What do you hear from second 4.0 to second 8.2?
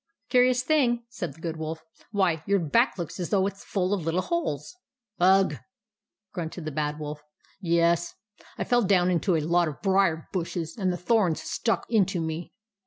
little holes!"" Ugh," grunted the Bad Wolf." Yes—